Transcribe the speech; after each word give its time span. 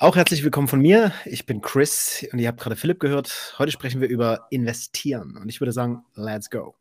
Auch 0.00 0.14
herzlich 0.14 0.44
willkommen 0.44 0.68
von 0.68 0.80
mir. 0.80 1.10
Ich 1.24 1.44
bin 1.44 1.60
Chris 1.60 2.24
und 2.32 2.38
ihr 2.38 2.46
habt 2.46 2.60
gerade 2.60 2.76
Philipp 2.76 3.00
gehört. 3.00 3.56
Heute 3.58 3.72
sprechen 3.72 4.00
wir 4.00 4.06
über 4.06 4.46
Investieren 4.50 5.36
und 5.36 5.48
ich 5.48 5.60
würde 5.60 5.72
sagen, 5.72 6.04
let's 6.14 6.50
go. 6.50 6.76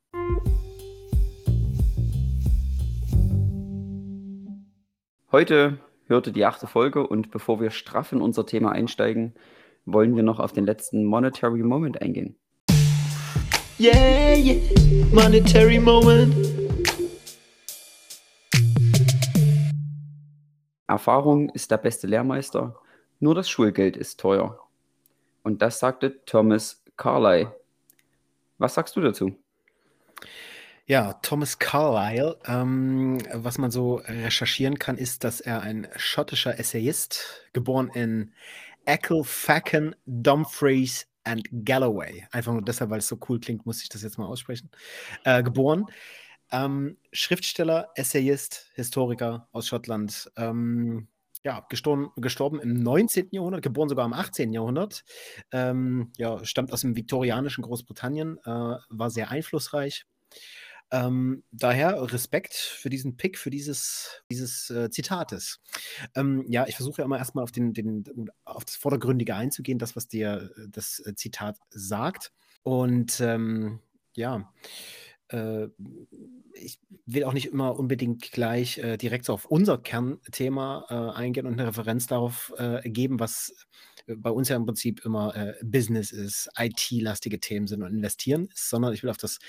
Heute 5.31 5.79
hörte 6.05 6.31
die 6.31 6.45
achte 6.45 6.67
Folge 6.67 7.07
und 7.07 7.31
bevor 7.31 7.59
wir 7.59 7.71
straff 7.71 8.11
in 8.11 8.21
unser 8.21 8.45
Thema 8.45 8.71
einsteigen, 8.71 9.33
wollen 9.85 10.15
wir 10.15 10.21
noch 10.21 10.39
auf 10.39 10.51
den 10.51 10.67
letzten 10.67 11.03
Monetary 11.03 11.63
Moment 11.63 11.99
eingehen. 11.99 12.35
Yeah, 13.79 14.35
yeah, 14.35 14.61
Monetary 15.11 15.79
Moment. 15.79 16.35
Erfahrung 20.87 21.49
ist 21.49 21.71
der 21.71 21.77
beste 21.77 22.05
Lehrmeister 22.05 22.79
nur 23.19 23.35
das 23.35 23.49
Schulgeld 23.49 23.97
ist 23.97 24.19
teuer. 24.19 24.59
Und 25.43 25.61
das 25.61 25.79
sagte 25.79 26.23
Thomas 26.25 26.83
Carlyle. 26.97 27.55
Was 28.57 28.73
sagst 28.73 28.95
du 28.95 29.01
dazu? 29.01 29.37
Ja, 30.85 31.13
Thomas 31.21 31.59
Carlyle, 31.59 32.37
ähm, 32.45 33.17
was 33.33 33.57
man 33.57 33.71
so 33.71 33.95
recherchieren 33.95 34.79
kann, 34.79 34.97
ist, 34.97 35.25
dass 35.25 35.41
er 35.41 35.61
ein 35.61 35.87
schottischer 35.97 36.57
Essayist, 36.59 37.45
geboren 37.51 37.91
in 37.93 38.31
Ecclefechan, 38.85 39.95
Dumfries 40.05 41.05
and 41.25 41.45
Galloway, 41.65 42.25
einfach 42.31 42.53
nur 42.53 42.61
deshalb, 42.61 42.89
weil 42.89 42.99
es 42.99 43.07
so 43.09 43.19
cool 43.27 43.39
klingt, 43.39 43.65
muss 43.65 43.83
ich 43.83 43.89
das 43.89 44.01
jetzt 44.01 44.17
mal 44.17 44.27
aussprechen, 44.27 44.69
äh, 45.25 45.43
geboren. 45.43 45.87
Ähm, 46.51 46.95
Schriftsteller, 47.11 47.89
Essayist, 47.95 48.71
Historiker 48.75 49.49
aus 49.51 49.67
Schottland, 49.67 50.31
ähm, 50.37 51.09
ja, 51.47 51.65
gestorben, 51.69 52.11
gestorben 52.17 52.59
im 52.59 52.73
19. 52.73 53.29
Jahrhundert, 53.31 53.61
geboren 53.61 53.87
sogar 53.87 54.05
im 54.05 54.11
18. 54.11 54.51
Jahrhundert. 54.51 55.05
Ähm, 55.53 56.11
ja, 56.17 56.43
stammt 56.43 56.73
aus 56.73 56.81
dem 56.81 56.97
viktorianischen 56.97 57.63
Großbritannien, 57.63 58.37
äh, 58.43 58.75
war 58.89 59.09
sehr 59.09 59.31
einflussreich. 59.31 60.05
Ähm, 60.91 61.45
daher 61.51 62.11
Respekt 62.11 62.53
für 62.53 62.89
diesen 62.89 63.15
Pick, 63.15 63.37
für 63.37 63.49
dieses, 63.49 64.21
dieses 64.29 64.69
äh, 64.69 64.89
Zitates. 64.89 65.61
Ähm, 66.15 66.43
ja, 66.49 66.67
ich 66.67 66.75
versuche 66.75 67.01
ja 67.01 67.05
immer 67.05 67.17
erstmal 67.17 67.45
auf, 67.45 67.53
den, 67.53 67.73
den, 67.73 68.03
auf 68.43 68.65
das 68.65 68.75
Vordergründige 68.75 69.33
einzugehen, 69.33 69.79
das, 69.79 69.95
was 69.95 70.09
dir 70.09 70.51
äh, 70.57 70.67
das 70.69 70.99
äh, 71.05 71.15
Zitat 71.15 71.57
sagt. 71.69 72.33
Und 72.63 73.21
ähm, 73.21 73.79
ja, 74.17 74.51
äh, 75.29 75.67
ich 76.53 76.79
will 77.05 77.23
auch 77.23 77.33
nicht 77.33 77.47
immer 77.47 77.77
unbedingt 77.77 78.31
gleich 78.31 78.77
äh, 78.79 78.97
direkt 78.97 79.25
so 79.25 79.33
auf 79.33 79.45
unser 79.45 79.77
Kernthema 79.77 80.85
äh, 80.89 81.17
eingehen 81.17 81.45
und 81.45 81.53
eine 81.53 81.67
Referenz 81.67 82.07
darauf 82.07 82.53
äh, 82.57 82.87
geben, 82.89 83.19
was 83.19 83.67
bei 84.15 84.29
uns 84.29 84.49
ja 84.49 84.55
im 84.55 84.65
Prinzip 84.65 85.03
immer 85.05 85.35
äh, 85.35 85.53
Business 85.63 86.11
ist, 86.11 86.49
IT-lastige 86.57 87.39
Themen 87.39 87.67
sind 87.67 87.83
und 87.83 87.93
investieren 87.93 88.47
ist, 88.53 88.69
sondern 88.69 88.93
ich 88.93 89.03
will 89.03 89.09
auf 89.09 89.17
das 89.17 89.39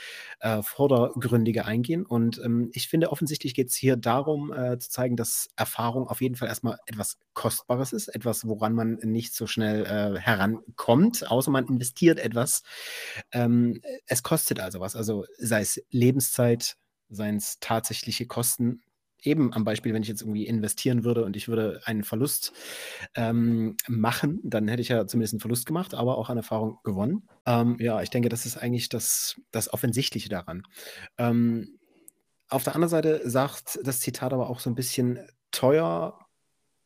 äh, 0.40 0.62
Vordergründige 0.62 1.64
eingehen. 1.64 2.04
Und 2.04 2.40
ähm, 2.44 2.70
ich 2.72 2.88
finde, 2.88 3.12
offensichtlich 3.12 3.54
geht 3.54 3.68
es 3.68 3.76
hier 3.76 3.96
darum, 3.96 4.52
äh, 4.52 4.78
zu 4.78 4.90
zeigen, 4.90 5.16
dass 5.16 5.48
Erfahrung 5.56 6.08
auf 6.08 6.20
jeden 6.20 6.34
Fall 6.34 6.48
erstmal 6.48 6.78
etwas 6.86 7.18
Kostbares 7.34 7.92
ist, 7.92 8.08
etwas, 8.08 8.46
woran 8.46 8.74
man 8.74 8.94
nicht 9.02 9.34
so 9.34 9.46
schnell 9.46 9.84
äh, 9.84 10.18
herankommt, 10.18 11.30
außer 11.30 11.50
man 11.50 11.66
investiert 11.66 12.18
etwas. 12.18 12.62
Ähm, 13.32 13.80
es 14.06 14.22
kostet 14.22 14.60
also 14.60 14.80
was, 14.80 14.96
also 14.96 15.24
sei 15.38 15.60
es 15.60 15.80
Lebenszeit, 15.90 16.76
seien 17.10 17.36
es 17.36 17.58
tatsächliche 17.60 18.26
Kosten, 18.26 18.82
eben 19.22 19.52
am 19.52 19.64
Beispiel, 19.64 19.94
wenn 19.94 20.02
ich 20.02 20.08
jetzt 20.08 20.22
irgendwie 20.22 20.46
investieren 20.46 21.04
würde 21.04 21.24
und 21.24 21.36
ich 21.36 21.48
würde 21.48 21.80
einen 21.84 22.04
Verlust 22.04 22.52
ähm, 23.14 23.76
machen, 23.88 24.40
dann 24.42 24.68
hätte 24.68 24.82
ich 24.82 24.88
ja 24.88 25.06
zumindest 25.06 25.34
einen 25.34 25.40
Verlust 25.40 25.66
gemacht, 25.66 25.94
aber 25.94 26.18
auch 26.18 26.30
an 26.30 26.36
Erfahrung 26.36 26.78
gewonnen. 26.84 27.28
Ähm, 27.46 27.76
ja, 27.80 28.00
ich 28.02 28.10
denke, 28.10 28.28
das 28.28 28.46
ist 28.46 28.56
eigentlich 28.56 28.88
das, 28.88 29.40
das 29.50 29.72
Offensichtliche 29.72 30.28
daran. 30.28 30.62
Ähm, 31.18 31.78
auf 32.48 32.64
der 32.64 32.74
anderen 32.74 32.90
Seite 32.90 33.28
sagt 33.28 33.78
das 33.82 34.00
Zitat 34.00 34.32
aber 34.32 34.48
auch 34.48 34.60
so 34.60 34.70
ein 34.70 34.74
bisschen 34.74 35.18
teuer, 35.50 36.18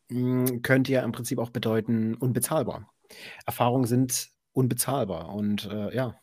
mh, 0.09 0.49
hm, 0.49 0.63
könnte 0.63 0.93
ja 0.93 1.03
im 1.03 1.13
Prinzip 1.13 1.39
auch 1.39 1.51
bedeuten 1.51 2.15
unbezahlbar. 2.15 2.93
Erfahrungen 3.47 3.87
sind 3.87 4.29
unbezahlbar 4.53 5.35
und 5.35 5.67
äh, 5.71 5.95
ja, 5.95 6.17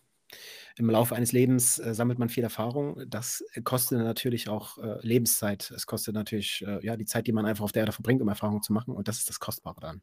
im 0.79 0.90
Laufe 0.90 1.13
eines 1.13 1.34
Lebens 1.34 1.78
äh, 1.78 1.94
sammelt 1.94 2.19
man 2.19 2.29
viel 2.29 2.44
Erfahrung. 2.44 3.03
Das 3.06 3.44
kostet 3.66 4.00
natürlich 4.00 4.47
auch 4.47 4.78
äh, 4.78 4.95
Lebenszeit. 5.01 5.72
Es 5.72 5.85
kostet 5.85 6.16
natürlich 6.16 6.63
äh, 6.66 6.84
ja, 6.85 6.95
die 6.95 7.06
Zeit, 7.06 7.28
die 7.28 7.34
man 7.34 7.45
einfach 7.45 7.66
auf 7.66 7.73
der 7.73 7.81
Erde 7.81 7.91
verbringt, 7.91 8.22
um 8.22 8.29
Erfahrungen 8.29 8.63
zu 8.63 8.72
machen. 8.72 8.95
Und 8.95 9.09
das 9.09 9.18
ist 9.18 9.28
das 9.28 9.41
Kostbare 9.41 9.81
dann. 9.81 10.01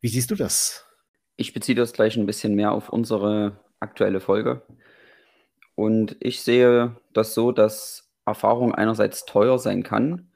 Wie 0.00 0.06
siehst 0.06 0.30
du 0.30 0.36
das? 0.36 0.86
Ich 1.36 1.52
beziehe 1.52 1.74
das 1.74 1.92
gleich 1.92 2.16
ein 2.16 2.26
bisschen 2.26 2.54
mehr 2.54 2.70
auf 2.70 2.90
unsere 2.90 3.60
aktuelle 3.80 4.20
Folge. 4.20 4.62
Und 5.74 6.16
ich 6.20 6.42
sehe 6.42 6.96
das 7.12 7.34
so, 7.34 7.50
dass 7.50 8.08
Erfahrung 8.24 8.72
einerseits 8.72 9.24
teuer 9.24 9.58
sein 9.58 9.82
kann, 9.82 10.30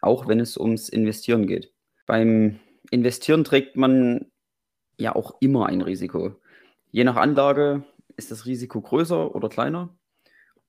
auch 0.00 0.26
wenn 0.26 0.40
es 0.40 0.58
ums 0.58 0.88
Investieren 0.88 1.46
geht. 1.46 1.72
Beim 2.06 2.58
Investieren 2.90 3.44
trägt 3.44 3.76
man 3.76 4.26
ja 4.98 5.14
auch 5.14 5.36
immer 5.40 5.66
ein 5.66 5.82
Risiko. 5.82 6.34
Je 6.90 7.04
nach 7.04 7.16
Anlage 7.16 7.84
ist 8.16 8.30
das 8.30 8.46
Risiko 8.46 8.80
größer 8.80 9.34
oder 9.34 9.48
kleiner. 9.48 9.94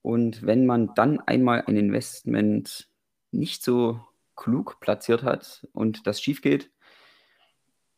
Und 0.02 0.46
wenn 0.46 0.66
man 0.66 0.94
dann 0.96 1.20
einmal 1.22 1.64
ein 1.66 1.78
Investment 1.78 2.90
nicht 3.32 3.64
so 3.64 4.02
klug 4.36 4.80
platziert 4.80 5.24
hat 5.24 5.68
und 5.74 6.06
das 6.08 6.22
schief 6.22 6.42
geht, 6.42 6.72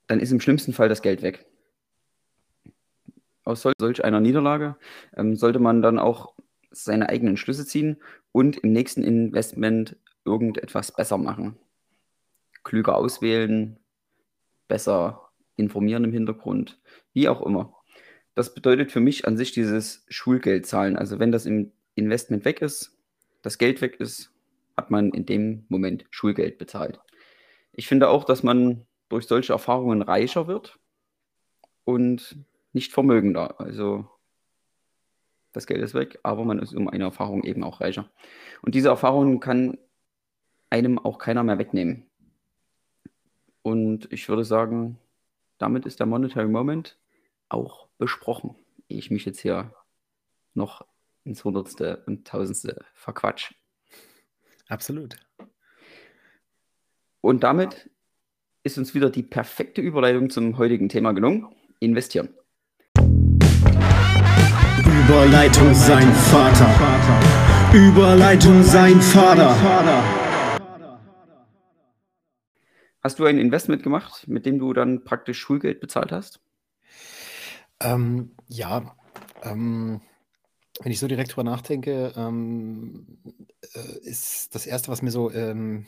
dann 0.07 0.19
ist 0.19 0.31
im 0.31 0.39
schlimmsten 0.39 0.73
Fall 0.73 0.89
das 0.89 1.01
Geld 1.01 1.21
weg. 1.21 1.45
Aus 3.43 3.67
solch 3.79 4.03
einer 4.03 4.19
Niederlage 4.19 4.75
ähm, 5.15 5.35
sollte 5.35 5.59
man 5.59 5.81
dann 5.81 5.99
auch 5.99 6.35
seine 6.71 7.09
eigenen 7.09 7.37
Schlüsse 7.37 7.65
ziehen 7.65 7.97
und 8.31 8.57
im 8.57 8.71
nächsten 8.71 9.03
Investment 9.03 9.97
irgendetwas 10.25 10.91
besser 10.91 11.17
machen. 11.17 11.57
Klüger 12.63 12.95
auswählen, 12.95 13.79
besser 14.67 15.29
informieren 15.55 16.03
im 16.03 16.11
Hintergrund, 16.11 16.79
wie 17.13 17.29
auch 17.29 17.41
immer. 17.41 17.74
Das 18.35 18.53
bedeutet 18.53 18.91
für 18.91 18.99
mich 18.99 19.25
an 19.27 19.37
sich 19.37 19.53
dieses 19.53 20.05
Schulgeld 20.09 20.65
zahlen. 20.65 20.97
Also 20.97 21.19
wenn 21.19 21.31
das 21.31 21.45
im 21.45 21.71
Investment 21.95 22.45
weg 22.45 22.61
ist, 22.61 22.97
das 23.41 23.57
Geld 23.57 23.81
weg 23.81 23.99
ist, 23.99 24.31
hat 24.75 24.91
man 24.91 25.11
in 25.11 25.25
dem 25.25 25.65
Moment 25.69 26.05
Schulgeld 26.11 26.57
bezahlt. 26.57 26.99
Ich 27.71 27.87
finde 27.87 28.09
auch, 28.09 28.25
dass 28.25 28.43
man 28.43 28.85
durch 29.09 29.27
solche 29.27 29.53
Erfahrungen 29.53 30.01
reicher 30.01 30.47
wird 30.47 30.77
und 31.85 32.37
nicht 32.73 32.91
vermögender. 32.91 33.59
Also 33.59 34.09
das 35.53 35.67
Geld 35.67 35.81
ist 35.81 35.93
weg, 35.93 36.19
aber 36.23 36.43
man 36.43 36.59
ist 36.59 36.73
um 36.73 36.89
eine 36.89 37.05
Erfahrung 37.05 37.43
eben 37.43 37.63
auch 37.63 37.79
reicher. 37.79 38.09
Und 38.61 38.75
diese 38.75 38.89
Erfahrungen 38.89 39.39
kann 39.39 39.77
einem 40.69 40.99
auch 40.99 41.17
keiner 41.17 41.43
mehr 41.43 41.57
wegnehmen. 41.57 42.05
Und 43.61 44.11
ich 44.11 44.27
würde 44.27 44.43
sagen, 44.43 44.99
damit 45.57 45.85
ist 45.85 46.01
der 46.01 46.07
Monetary 46.07 46.49
Moment 46.49 46.97
auch 47.49 47.87
besprochen, 47.97 48.55
ehe 48.89 48.99
ich 48.99 49.11
mich 49.11 49.25
jetzt 49.25 49.39
hier 49.39 49.73
noch 50.53 50.85
ins 51.23 51.43
Hundertste 51.43 52.03
und 52.05 52.27
Tausendste 52.27 52.85
verquatsch. 52.93 53.53
Absolut. 54.67 55.17
Und 57.21 57.43
damit 57.43 57.89
ist 58.63 58.77
uns 58.77 58.93
wieder 58.93 59.09
die 59.09 59.23
perfekte 59.23 59.81
Überleitung 59.81 60.29
zum 60.29 60.57
heutigen 60.57 60.89
Thema 60.89 61.11
gelungen. 61.11 61.47
Investieren. 61.79 62.29
Überleitung 65.05 65.73
sein 65.73 66.11
Vater. 66.13 66.67
Überleitung 67.73 68.63
sein 68.63 69.01
Vater. 69.01 69.55
Hast 73.01 73.19
du 73.19 73.25
ein 73.25 73.37
Investment 73.37 73.83
gemacht, 73.83 74.27
mit 74.27 74.47
dem 74.47 74.57
du 74.57 74.73
dann 74.73 75.03
praktisch 75.03 75.37
Schulgeld 75.37 75.79
bezahlt 75.79 76.11
hast? 76.11 76.39
Ähm, 77.81 78.35
ja, 78.47 78.95
ähm, 79.43 80.01
Wenn 80.81 80.91
ich 80.91 80.99
so 80.99 81.07
direkt 81.07 81.31
drüber 81.33 81.43
nachdenke, 81.45 82.13
ähm, 82.17 83.19
äh, 83.75 83.99
ist 84.03 84.55
das 84.55 84.65
Erste, 84.67 84.89
was 84.91 85.01
mir 85.01 85.11
so 85.11 85.31
ähm, 85.31 85.87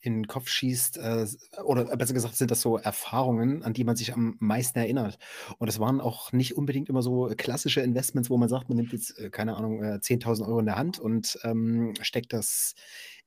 in 0.00 0.14
den 0.14 0.28
Kopf 0.28 0.48
schießt, 0.48 0.98
äh, 0.98 1.26
oder 1.64 1.84
besser 1.96 2.14
gesagt 2.14 2.36
sind 2.36 2.50
das 2.50 2.60
so 2.62 2.78
Erfahrungen, 2.78 3.62
an 3.64 3.72
die 3.74 3.84
man 3.84 3.96
sich 3.96 4.12
am 4.14 4.36
meisten 4.40 4.78
erinnert. 4.78 5.18
Und 5.58 5.68
es 5.68 5.80
waren 5.80 6.00
auch 6.00 6.32
nicht 6.32 6.56
unbedingt 6.56 6.88
immer 6.90 7.02
so 7.02 7.32
klassische 7.36 7.80
Investments, 7.82 8.30
wo 8.30 8.36
man 8.38 8.48
sagt, 8.50 8.68
man 8.70 8.76
nimmt 8.78 8.92
jetzt, 8.92 9.18
äh, 9.18 9.30
keine 9.30 9.56
Ahnung, 9.56 9.82
äh, 9.82 10.00
10.000 10.00 10.46
Euro 10.48 10.60
in 10.60 10.66
der 10.66 10.76
Hand 10.76 10.98
und 11.00 11.38
ähm, 11.44 11.94
steckt 12.02 12.32
das 12.34 12.74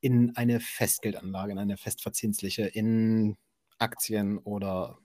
in 0.01 0.35
eine 0.35 0.59
Festgeldanlage, 0.59 1.51
in 1.53 1.59
eine 1.59 1.77
festverzinsliche, 1.77 2.63
in 2.65 3.37
Aktien 3.79 4.37
oder 4.39 4.99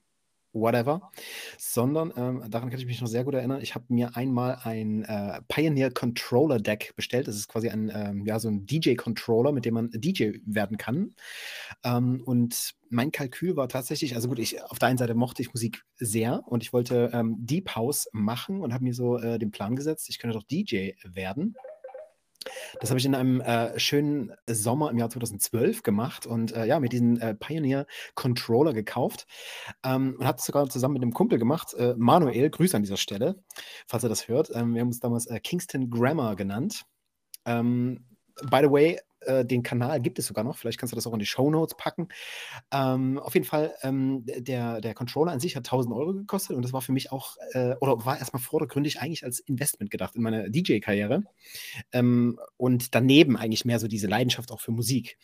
whatever, 0.52 1.10
sondern 1.58 2.12
ähm, 2.16 2.50
daran 2.50 2.70
kann 2.70 2.78
ich 2.78 2.86
mich 2.86 3.00
noch 3.00 3.08
sehr 3.08 3.24
gut 3.24 3.34
erinnern. 3.34 3.60
Ich 3.60 3.74
habe 3.74 3.86
mir 3.88 4.16
einmal 4.16 4.58
ein 4.62 5.04
äh, 5.04 5.40
Pioneer 5.48 5.90
Controller 5.90 6.58
Deck 6.58 6.92
bestellt. 6.96 7.28
Das 7.28 7.36
ist 7.36 7.48
quasi 7.48 7.68
ein, 7.68 7.90
ähm, 7.94 8.24
ja, 8.26 8.38
so 8.38 8.48
ein 8.48 8.66
DJ-Controller, 8.66 9.52
mit 9.52 9.64
dem 9.64 9.74
man 9.74 9.90
DJ 9.92 10.38
werden 10.44 10.76
kann. 10.76 11.14
Ähm, 11.84 12.22
und 12.24 12.74
mein 12.90 13.10
Kalkül 13.10 13.56
war 13.56 13.68
tatsächlich, 13.68 14.14
also 14.14 14.28
gut, 14.28 14.38
ich 14.38 14.62
auf 14.62 14.78
der 14.78 14.88
einen 14.88 14.98
Seite 14.98 15.14
mochte 15.14 15.42
ich 15.42 15.52
Musik 15.54 15.82
sehr 15.96 16.42
und 16.46 16.62
ich 16.62 16.72
wollte 16.72 17.10
ähm, 17.12 17.36
Deep 17.38 17.74
House 17.74 18.08
machen 18.12 18.60
und 18.60 18.72
habe 18.74 18.84
mir 18.84 18.94
so 18.94 19.18
äh, 19.18 19.38
den 19.38 19.50
Plan 19.50 19.76
gesetzt, 19.76 20.08
ich 20.10 20.18
könnte 20.18 20.36
doch 20.36 20.44
DJ 20.44 20.92
werden. 21.04 21.56
Das 22.80 22.90
habe 22.90 22.98
ich 22.98 23.06
in 23.06 23.14
einem 23.14 23.40
äh, 23.40 23.78
schönen 23.78 24.32
Sommer 24.46 24.90
im 24.90 24.98
Jahr 24.98 25.10
2012 25.10 25.82
gemacht 25.82 26.26
und 26.26 26.54
äh, 26.54 26.66
ja, 26.66 26.80
mit 26.80 26.92
diesem 26.92 27.20
äh, 27.20 27.34
Pioneer 27.34 27.86
Controller 28.14 28.72
gekauft 28.72 29.26
ähm, 29.84 30.16
und 30.18 30.26
habe 30.26 30.38
es 30.38 30.44
sogar 30.44 30.68
zusammen 30.68 30.94
mit 30.94 31.02
einem 31.02 31.12
Kumpel 31.12 31.38
gemacht. 31.38 31.74
Äh, 31.74 31.94
Manuel, 31.96 32.50
Grüße 32.50 32.76
an 32.76 32.82
dieser 32.82 32.96
Stelle, 32.96 33.42
falls 33.86 34.02
er 34.02 34.08
das 34.08 34.28
hört. 34.28 34.50
Ähm, 34.54 34.74
wir 34.74 34.80
haben 34.80 34.88
uns 34.88 35.00
damals 35.00 35.26
äh, 35.26 35.40
Kingston 35.40 35.90
Grammar 35.90 36.36
genannt. 36.36 36.84
Ähm, 37.44 38.04
by 38.50 38.60
the 38.62 38.70
way, 38.70 38.98
äh, 39.26 39.44
den 39.44 39.62
Kanal 39.62 40.00
gibt 40.00 40.18
es 40.18 40.26
sogar 40.26 40.44
noch. 40.44 40.58
Vielleicht 40.58 40.78
kannst 40.78 40.92
du 40.92 40.96
das 40.96 41.06
auch 41.06 41.12
in 41.12 41.18
die 41.18 41.26
Show 41.26 41.50
Notes 41.50 41.76
packen. 41.76 42.08
Ähm, 42.70 43.18
auf 43.18 43.34
jeden 43.34 43.46
Fall, 43.46 43.74
ähm, 43.82 44.24
der, 44.26 44.80
der 44.80 44.94
Controller 44.94 45.32
an 45.32 45.40
sich 45.40 45.56
hat 45.56 45.66
1000 45.66 45.94
Euro 45.94 46.12
gekostet 46.12 46.56
und 46.56 46.62
das 46.62 46.72
war 46.72 46.82
für 46.82 46.92
mich 46.92 47.12
auch, 47.12 47.36
äh, 47.52 47.74
oder 47.80 48.04
war 48.04 48.18
erstmal 48.18 48.42
vordergründig 48.42 49.00
eigentlich 49.00 49.24
als 49.24 49.40
Investment 49.40 49.90
gedacht 49.90 50.16
in 50.16 50.22
meine 50.22 50.50
DJ-Karriere. 50.50 51.24
Ähm, 51.92 52.38
und 52.56 52.94
daneben 52.94 53.36
eigentlich 53.36 53.64
mehr 53.64 53.78
so 53.78 53.88
diese 53.88 54.06
Leidenschaft 54.06 54.52
auch 54.52 54.60
für 54.60 54.72
Musik. 54.72 55.18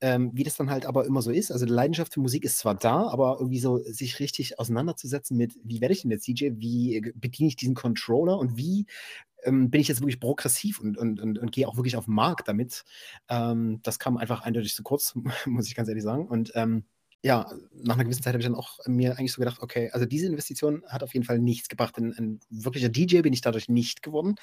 Ähm, 0.00 0.30
wie 0.34 0.44
das 0.44 0.56
dann 0.56 0.70
halt 0.70 0.86
aber 0.86 1.06
immer 1.06 1.22
so 1.22 1.30
ist, 1.30 1.50
also 1.50 1.66
die 1.66 1.72
Leidenschaft 1.72 2.14
für 2.14 2.20
Musik 2.20 2.44
ist 2.44 2.58
zwar 2.58 2.74
da, 2.74 3.08
aber 3.08 3.36
irgendwie 3.38 3.60
so 3.60 3.78
sich 3.78 4.20
richtig 4.20 4.58
auseinanderzusetzen 4.58 5.36
mit, 5.36 5.54
wie 5.64 5.80
werde 5.80 5.94
ich 5.94 6.02
denn 6.02 6.10
jetzt 6.10 6.26
DJ, 6.26 6.50
wie 6.54 7.12
bediene 7.14 7.48
ich 7.48 7.56
diesen 7.56 7.74
Controller 7.74 8.38
und 8.38 8.56
wie 8.56 8.86
ähm, 9.44 9.70
bin 9.70 9.80
ich 9.80 9.88
jetzt 9.88 10.00
wirklich 10.00 10.20
progressiv 10.20 10.80
und, 10.80 10.96
und, 10.98 11.20
und, 11.20 11.38
und 11.38 11.52
gehe 11.52 11.66
auch 11.68 11.76
wirklich 11.76 11.96
auf 11.96 12.06
den 12.06 12.14
Markt 12.14 12.48
damit. 12.48 12.84
Ähm, 13.28 13.80
das 13.82 13.98
kam 13.98 14.16
einfach 14.16 14.42
eindeutig 14.42 14.74
zu 14.74 14.82
kurz, 14.82 15.14
muss 15.46 15.66
ich 15.66 15.74
ganz 15.74 15.88
ehrlich 15.88 16.04
sagen. 16.04 16.26
Und 16.26 16.52
ähm, 16.54 16.84
ja, 17.22 17.46
nach 17.74 17.96
einer 17.96 18.04
gewissen 18.04 18.22
Zeit 18.22 18.32
habe 18.32 18.40
ich 18.40 18.46
dann 18.46 18.54
auch 18.54 18.78
mir 18.86 19.18
eigentlich 19.18 19.32
so 19.32 19.40
gedacht, 19.40 19.60
okay, 19.60 19.90
also 19.92 20.06
diese 20.06 20.26
Investition 20.26 20.82
hat 20.86 21.02
auf 21.02 21.12
jeden 21.12 21.26
Fall 21.26 21.38
nichts 21.38 21.68
gebracht. 21.68 21.98
Ein, 21.98 22.14
ein 22.16 22.40
wirklicher 22.48 22.88
DJ 22.88 23.20
bin 23.20 23.34
ich 23.34 23.42
dadurch 23.42 23.68
nicht 23.68 24.02
geworden. 24.02 24.36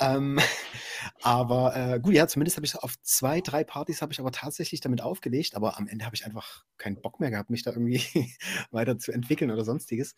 Ähm, 0.00 0.38
aber 1.22 1.76
äh, 1.76 2.00
gut, 2.00 2.14
ja, 2.14 2.26
zumindest 2.26 2.56
habe 2.56 2.66
ich 2.66 2.76
auf 2.76 3.00
zwei, 3.02 3.40
drei 3.40 3.64
Partys 3.64 4.02
habe 4.02 4.12
ich 4.12 4.20
aber 4.20 4.32
tatsächlich 4.32 4.80
damit 4.80 5.02
aufgelegt, 5.02 5.54
aber 5.54 5.78
am 5.78 5.86
Ende 5.86 6.04
habe 6.04 6.16
ich 6.16 6.24
einfach 6.26 6.64
keinen 6.78 7.00
Bock 7.00 7.20
mehr 7.20 7.30
gehabt, 7.30 7.50
mich 7.50 7.62
da 7.62 7.72
irgendwie 7.72 8.02
weiter 8.70 8.98
zu 8.98 9.12
entwickeln 9.12 9.50
oder 9.50 9.64
sonstiges. 9.64 10.14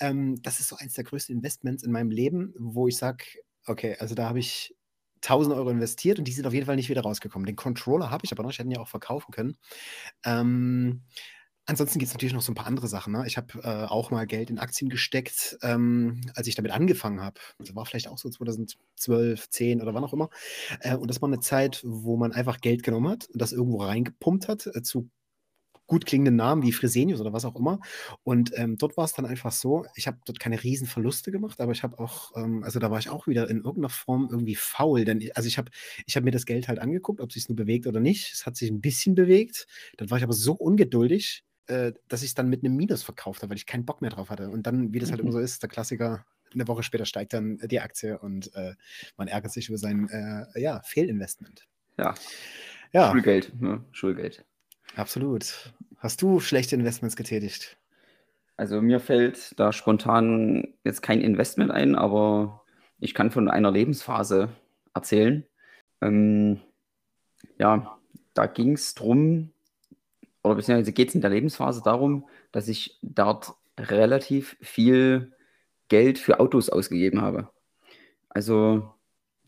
Ähm, 0.00 0.40
das 0.42 0.60
ist 0.60 0.68
so 0.68 0.76
eins 0.76 0.94
der 0.94 1.04
größten 1.04 1.34
Investments 1.36 1.82
in 1.82 1.92
meinem 1.92 2.10
Leben, 2.10 2.54
wo 2.58 2.88
ich 2.88 2.96
sage, 2.96 3.24
okay, 3.66 3.96
also 4.00 4.14
da 4.14 4.28
habe 4.28 4.40
ich 4.40 4.74
1000 5.22 5.54
Euro 5.54 5.70
investiert 5.70 6.18
und 6.18 6.24
die 6.26 6.32
sind 6.32 6.46
auf 6.46 6.54
jeden 6.54 6.66
Fall 6.66 6.76
nicht 6.76 6.88
wieder 6.88 7.02
rausgekommen. 7.02 7.46
Den 7.46 7.56
Controller 7.56 8.10
habe 8.10 8.24
ich 8.24 8.32
aber 8.32 8.42
noch, 8.42 8.50
ich 8.50 8.58
hätte 8.58 8.68
ihn 8.68 8.72
ja 8.72 8.80
auch 8.80 8.88
verkaufen 8.88 9.32
können. 9.32 9.56
Ähm, 10.24 11.02
ansonsten 11.70 11.98
gibt 11.98 12.08
es 12.08 12.14
natürlich 12.14 12.34
noch 12.34 12.42
so 12.42 12.52
ein 12.52 12.56
paar 12.56 12.66
andere 12.66 12.88
Sachen. 12.88 13.12
Ne? 13.12 13.24
Ich 13.26 13.36
habe 13.36 13.60
äh, 13.62 13.86
auch 13.86 14.10
mal 14.10 14.26
Geld 14.26 14.50
in 14.50 14.58
Aktien 14.58 14.90
gesteckt, 14.90 15.56
ähm, 15.62 16.20
als 16.34 16.48
ich 16.48 16.56
damit 16.56 16.72
angefangen 16.72 17.20
habe. 17.20 17.40
Das 17.58 17.74
war 17.74 17.86
vielleicht 17.86 18.08
auch 18.08 18.18
so 18.18 18.28
2012, 18.28 19.48
10 19.48 19.80
oder 19.80 19.94
wann 19.94 20.04
auch 20.04 20.12
immer. 20.12 20.30
Äh, 20.80 20.96
und 20.96 21.08
das 21.08 21.22
war 21.22 21.28
eine 21.28 21.40
Zeit, 21.40 21.80
wo 21.84 22.16
man 22.16 22.32
einfach 22.32 22.60
Geld 22.60 22.82
genommen 22.82 23.08
hat 23.08 23.28
und 23.32 23.40
das 23.40 23.52
irgendwo 23.52 23.82
reingepumpt 23.82 24.48
hat 24.48 24.66
äh, 24.66 24.82
zu 24.82 25.08
gut 25.86 26.06
klingenden 26.06 26.36
Namen 26.36 26.62
wie 26.62 26.70
Fresenius 26.72 27.20
oder 27.20 27.32
was 27.32 27.44
auch 27.44 27.56
immer. 27.56 27.80
Und 28.22 28.52
ähm, 28.56 28.76
dort 28.78 28.96
war 28.96 29.04
es 29.04 29.12
dann 29.12 29.26
einfach 29.26 29.50
so, 29.50 29.84
ich 29.96 30.06
habe 30.06 30.18
dort 30.24 30.38
keine 30.38 30.62
riesen 30.62 30.86
Verluste 30.86 31.32
gemacht, 31.32 31.60
aber 31.60 31.72
ich 31.72 31.82
habe 31.82 31.98
auch, 31.98 32.30
ähm, 32.36 32.62
also 32.62 32.78
da 32.78 32.92
war 32.92 33.00
ich 33.00 33.10
auch 33.10 33.26
wieder 33.26 33.50
in 33.50 33.58
irgendeiner 33.58 33.88
Form 33.88 34.28
irgendwie 34.30 34.54
faul, 34.54 35.04
denn 35.04 35.28
also 35.34 35.48
ich 35.48 35.58
habe 35.58 35.70
ich 36.06 36.16
hab 36.16 36.22
mir 36.22 36.30
das 36.30 36.46
Geld 36.46 36.68
halt 36.68 36.78
angeguckt, 36.78 37.20
ob 37.20 37.30
es 37.30 37.34
sich 37.34 37.48
nur 37.48 37.56
bewegt 37.56 37.88
oder 37.88 37.98
nicht. 37.98 38.32
Es 38.32 38.46
hat 38.46 38.56
sich 38.56 38.70
ein 38.70 38.80
bisschen 38.80 39.16
bewegt. 39.16 39.66
Dann 39.96 40.10
war 40.10 40.18
ich 40.18 40.24
aber 40.24 40.32
so 40.32 40.52
ungeduldig, 40.52 41.42
äh, 41.70 41.92
dass 42.08 42.22
ich 42.22 42.30
es 42.30 42.34
dann 42.34 42.48
mit 42.48 42.64
einem 42.64 42.76
Minus 42.76 43.02
verkauft 43.02 43.42
habe, 43.42 43.50
weil 43.50 43.56
ich 43.56 43.66
keinen 43.66 43.86
Bock 43.86 44.02
mehr 44.02 44.10
drauf 44.10 44.30
hatte. 44.30 44.50
Und 44.50 44.66
dann, 44.66 44.92
wie 44.92 44.98
das 44.98 45.10
halt 45.10 45.20
mhm. 45.20 45.28
immer 45.28 45.32
so 45.32 45.38
ist, 45.38 45.62
der 45.62 45.70
Klassiker, 45.70 46.24
eine 46.52 46.66
Woche 46.66 46.82
später 46.82 47.04
steigt 47.04 47.32
dann 47.32 47.58
die 47.58 47.80
Aktie 47.80 48.18
und 48.18 48.52
äh, 48.54 48.74
man 49.16 49.28
ärgert 49.28 49.52
sich 49.52 49.68
über 49.68 49.78
sein 49.78 50.08
äh, 50.08 50.60
ja, 50.60 50.82
Fehlinvestment. 50.82 51.68
Ja. 51.96 52.14
ja. 52.92 53.12
Schulgeld, 53.12 53.60
ne? 53.60 53.84
Schulgeld. 53.92 54.44
Absolut. 54.96 55.72
Hast 55.98 56.22
du 56.22 56.40
schlechte 56.40 56.74
Investments 56.74 57.14
getätigt? 57.14 57.76
Also 58.56 58.82
mir 58.82 59.00
fällt 59.00 59.58
da 59.58 59.72
spontan 59.72 60.74
jetzt 60.84 61.02
kein 61.02 61.20
Investment 61.20 61.70
ein, 61.70 61.94
aber 61.94 62.64
ich 62.98 63.14
kann 63.14 63.30
von 63.30 63.48
einer 63.48 63.70
Lebensphase 63.70 64.50
erzählen. 64.92 65.46
Ähm, 66.02 66.60
ja, 67.58 67.98
da 68.34 68.46
ging 68.46 68.72
es 68.72 68.94
darum, 68.94 69.52
oder 70.42 70.54
beziehungsweise 70.54 70.92
geht 70.92 71.08
es 71.08 71.14
in 71.14 71.20
der 71.20 71.30
Lebensphase 71.30 71.82
darum, 71.84 72.28
dass 72.52 72.68
ich 72.68 72.98
dort 73.02 73.54
relativ 73.78 74.56
viel 74.60 75.32
Geld 75.88 76.18
für 76.18 76.40
Autos 76.40 76.70
ausgegeben 76.70 77.20
habe. 77.20 77.50
Also 78.28 78.94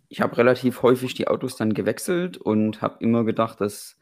ich 0.09 0.21
habe 0.21 0.37
relativ 0.37 0.83
häufig 0.83 1.15
die 1.15 1.29
Autos 1.29 1.56
dann 1.56 1.73
gewechselt 1.73 2.37
und 2.37 2.83
habe 2.83 3.03
immer 3.03 3.25
gedacht, 3.25 3.61
dass 3.61 3.99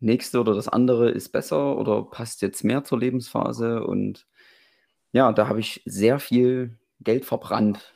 nächste 0.00 0.40
oder 0.40 0.54
das 0.54 0.68
andere 0.68 1.10
ist 1.10 1.30
besser 1.30 1.78
oder 1.78 2.02
passt 2.02 2.42
jetzt 2.42 2.64
mehr 2.64 2.84
zur 2.84 2.98
Lebensphase. 2.98 3.84
Und 3.84 4.26
ja, 5.12 5.32
da 5.32 5.48
habe 5.48 5.60
ich 5.60 5.82
sehr 5.86 6.18
viel 6.18 6.78
Geld 7.00 7.24
verbrannt. 7.24 7.94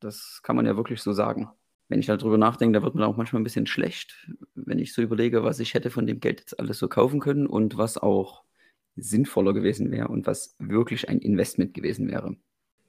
Das 0.00 0.40
kann 0.42 0.56
man 0.56 0.66
ja 0.66 0.76
wirklich 0.76 1.02
so 1.02 1.12
sagen. 1.12 1.50
Wenn 1.92 2.00
ich 2.00 2.06
darüber 2.06 2.38
nachdenke, 2.38 2.78
da 2.78 2.82
wird 2.82 2.94
mir 2.94 3.06
auch 3.06 3.18
manchmal 3.18 3.42
ein 3.42 3.44
bisschen 3.44 3.66
schlecht, 3.66 4.26
wenn 4.54 4.78
ich 4.78 4.94
so 4.94 5.02
überlege, 5.02 5.44
was 5.44 5.60
ich 5.60 5.74
hätte 5.74 5.90
von 5.90 6.06
dem 6.06 6.20
Geld 6.20 6.40
jetzt 6.40 6.58
alles 6.58 6.78
so 6.78 6.88
kaufen 6.88 7.20
können 7.20 7.46
und 7.46 7.76
was 7.76 7.98
auch 7.98 8.44
sinnvoller 8.96 9.52
gewesen 9.52 9.90
wäre 9.90 10.08
und 10.08 10.26
was 10.26 10.56
wirklich 10.58 11.10
ein 11.10 11.18
Investment 11.18 11.74
gewesen 11.74 12.10
wäre. 12.10 12.34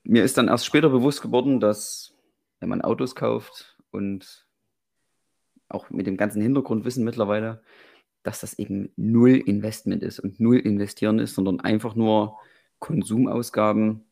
Mir 0.06 0.24
ist 0.24 0.38
dann 0.38 0.48
erst 0.48 0.66
später 0.66 0.88
bewusst 0.88 1.22
geworden, 1.22 1.60
dass 1.60 2.16
wenn 2.62 2.70
man 2.70 2.80
Autos 2.80 3.14
kauft 3.14 3.78
und 3.92 4.48
auch 5.68 5.90
mit 5.90 6.08
dem 6.08 6.16
ganzen 6.16 6.42
Hintergrundwissen 6.42 7.04
mittlerweile, 7.04 7.62
dass 8.24 8.40
das 8.40 8.58
eben 8.58 8.94
null 8.96 9.36
Investment 9.36 10.02
ist 10.02 10.22
und 10.22 10.40
null 10.40 10.60
investieren 10.60 11.20
ist, 11.20 11.36
sondern 11.36 11.60
einfach 11.60 11.94
nur 11.96 12.38
Konsumausgaben 12.80 14.06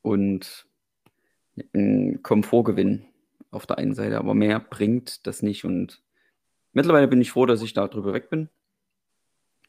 und 0.00 0.66
ein 1.74 2.22
Komfortgewinn 2.22 3.11
auf 3.52 3.66
der 3.66 3.78
einen 3.78 3.94
Seite, 3.94 4.18
aber 4.18 4.34
mehr 4.34 4.58
bringt 4.58 5.26
das 5.26 5.42
nicht. 5.42 5.64
Und 5.64 6.02
mittlerweile 6.72 7.06
bin 7.06 7.20
ich 7.20 7.30
froh, 7.30 7.46
dass 7.46 7.62
ich 7.62 7.74
da 7.74 7.86
drüber 7.86 8.12
weg 8.12 8.30
bin 8.30 8.48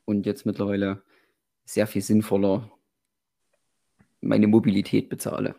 und 0.05 0.25
jetzt 0.25 0.45
mittlerweile 0.45 1.03
sehr 1.65 1.85
viel 1.85 2.01
sinnvoller 2.01 2.71
meine 4.21 4.47
Mobilität 4.47 5.09
bezahle. 5.09 5.55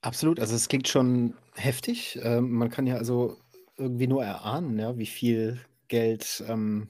Absolut, 0.00 0.40
also 0.40 0.56
es 0.56 0.68
klingt 0.68 0.88
schon 0.88 1.34
heftig. 1.54 2.18
Ähm, 2.22 2.52
man 2.52 2.70
kann 2.70 2.86
ja 2.86 2.96
also 2.96 3.36
irgendwie 3.76 4.06
nur 4.06 4.24
erahnen, 4.24 4.78
ja, 4.78 4.96
wie 4.96 5.06
viel 5.06 5.60
Geld 5.88 6.42
ähm, 6.48 6.88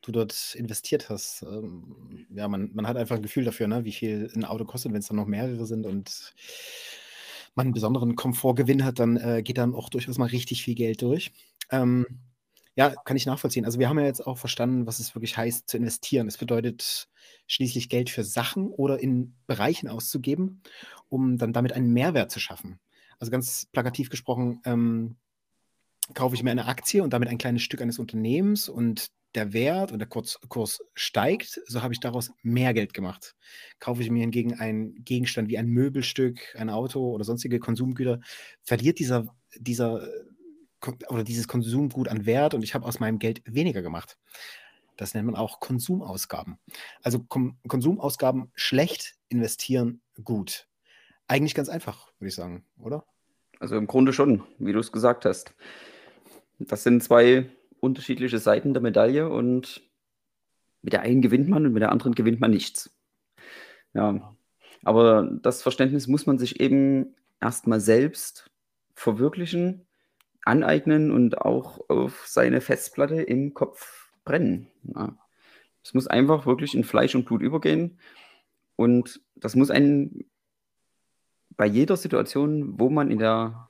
du 0.00 0.10
dort 0.10 0.56
investiert 0.56 1.08
hast. 1.08 1.42
Ähm, 1.42 2.26
ja, 2.34 2.48
man, 2.48 2.70
man 2.74 2.88
hat 2.88 2.96
einfach 2.96 3.16
ein 3.16 3.22
Gefühl 3.22 3.44
dafür, 3.44 3.68
ne, 3.68 3.84
wie 3.84 3.92
viel 3.92 4.28
ein 4.34 4.44
Auto 4.44 4.64
kostet, 4.64 4.92
wenn 4.92 5.00
es 5.00 5.06
dann 5.06 5.16
noch 5.16 5.26
mehrere 5.26 5.66
sind 5.66 5.86
und 5.86 6.34
man 7.54 7.66
einen 7.66 7.74
besonderen 7.74 8.16
Komfortgewinn 8.16 8.84
hat, 8.84 8.98
dann 8.98 9.16
äh, 9.16 9.42
geht 9.42 9.58
dann 9.58 9.74
auch 9.74 9.88
durchaus 9.88 10.18
mal 10.18 10.28
richtig 10.28 10.62
viel 10.62 10.74
Geld 10.74 11.02
durch. 11.02 11.32
Ähm, 11.70 12.06
ja, 12.74 12.94
kann 13.04 13.16
ich 13.16 13.26
nachvollziehen. 13.26 13.66
Also 13.66 13.78
wir 13.78 13.88
haben 13.88 13.98
ja 13.98 14.06
jetzt 14.06 14.26
auch 14.26 14.38
verstanden, 14.38 14.86
was 14.86 14.98
es 14.98 15.14
wirklich 15.14 15.36
heißt 15.36 15.68
zu 15.68 15.76
investieren. 15.76 16.26
Es 16.26 16.38
bedeutet 16.38 17.08
schließlich 17.46 17.90
Geld 17.90 18.08
für 18.08 18.24
Sachen 18.24 18.68
oder 18.68 18.98
in 18.98 19.34
Bereichen 19.46 19.88
auszugeben, 19.88 20.62
um 21.08 21.36
dann 21.36 21.52
damit 21.52 21.74
einen 21.74 21.92
Mehrwert 21.92 22.30
zu 22.30 22.40
schaffen. 22.40 22.80
Also 23.18 23.30
ganz 23.30 23.66
plakativ 23.72 24.08
gesprochen, 24.08 24.60
ähm, 24.64 25.16
kaufe 26.14 26.34
ich 26.34 26.42
mir 26.42 26.50
eine 26.50 26.66
Aktie 26.66 27.02
und 27.02 27.12
damit 27.12 27.28
ein 27.28 27.38
kleines 27.38 27.62
Stück 27.62 27.82
eines 27.82 27.98
Unternehmens 27.98 28.68
und 28.68 29.10
der 29.34 29.52
Wert 29.52 29.92
und 29.92 29.98
der 29.98 30.08
Kurs, 30.08 30.38
Kurs 30.48 30.82
steigt, 30.94 31.60
so 31.66 31.82
habe 31.82 31.94
ich 31.94 32.00
daraus 32.00 32.32
mehr 32.42 32.74
Geld 32.74 32.92
gemacht. 32.94 33.34
Kaufe 33.78 34.02
ich 34.02 34.10
mir 34.10 34.20
hingegen 34.20 34.54
einen 34.54 35.04
Gegenstand 35.04 35.48
wie 35.48 35.58
ein 35.58 35.68
Möbelstück, 35.68 36.54
ein 36.58 36.70
Auto 36.70 37.12
oder 37.12 37.24
sonstige 37.24 37.58
Konsumgüter, 37.58 38.20
verliert 38.62 38.98
dieser 38.98 39.34
dieser 39.56 40.06
oder 41.08 41.24
dieses 41.24 41.48
Konsumgut 41.48 42.08
an 42.08 42.26
Wert 42.26 42.54
und 42.54 42.62
ich 42.62 42.74
habe 42.74 42.84
aus 42.84 43.00
meinem 43.00 43.18
Geld 43.18 43.42
weniger 43.44 43.82
gemacht. 43.82 44.18
Das 44.96 45.14
nennt 45.14 45.26
man 45.26 45.36
auch 45.36 45.60
Konsumausgaben. 45.60 46.58
Also 47.02 47.20
Kom 47.20 47.56
Konsumausgaben 47.66 48.50
schlecht, 48.54 49.14
investieren 49.28 50.02
gut. 50.24 50.66
Eigentlich 51.28 51.54
ganz 51.54 51.68
einfach, 51.68 52.12
würde 52.18 52.28
ich 52.28 52.34
sagen, 52.34 52.64
oder? 52.78 53.04
Also 53.60 53.76
im 53.76 53.86
Grunde 53.86 54.12
schon, 54.12 54.42
wie 54.58 54.72
du 54.72 54.80
es 54.80 54.92
gesagt 54.92 55.24
hast. 55.24 55.54
Das 56.58 56.82
sind 56.82 57.02
zwei 57.02 57.48
unterschiedliche 57.82 58.38
Seiten 58.38 58.72
der 58.74 58.82
Medaille 58.82 59.28
und 59.28 59.82
mit 60.82 60.92
der 60.92 61.02
einen 61.02 61.20
gewinnt 61.20 61.48
man 61.48 61.66
und 61.66 61.72
mit 61.72 61.82
der 61.82 61.90
anderen 61.90 62.14
gewinnt 62.14 62.40
man 62.40 62.52
nichts. 62.52 62.96
Ja, 63.92 64.34
aber 64.84 65.28
das 65.42 65.62
Verständnis 65.62 66.06
muss 66.06 66.26
man 66.26 66.38
sich 66.38 66.60
eben 66.60 67.14
erstmal 67.40 67.80
selbst 67.80 68.50
verwirklichen, 68.94 69.86
aneignen 70.44 71.10
und 71.10 71.38
auch 71.38 71.88
auf 71.90 72.24
seine 72.26 72.60
Festplatte 72.60 73.20
im 73.20 73.52
Kopf 73.52 74.12
brennen. 74.24 74.68
Ja. 74.94 75.16
Es 75.84 75.92
muss 75.92 76.06
einfach 76.06 76.46
wirklich 76.46 76.74
in 76.76 76.84
Fleisch 76.84 77.14
und 77.16 77.24
Blut 77.24 77.42
übergehen 77.42 77.98
und 78.76 79.20
das 79.34 79.56
muss 79.56 79.70
einen 79.70 80.24
bei 81.56 81.66
jeder 81.66 81.96
Situation, 81.96 82.78
wo 82.78 82.88
man 82.90 83.10
in 83.10 83.18
der 83.18 83.68